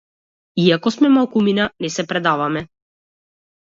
Иако 0.63 0.89
сме 0.95 1.07
малкумина 1.19 1.69
не 1.79 1.89
се 1.99 2.07
предаваме. 2.07 2.69